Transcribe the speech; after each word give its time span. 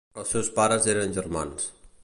Els 0.21 0.31
seus 0.35 0.49
pares 0.55 0.89
eren 0.95 1.15
germans. 1.19 1.71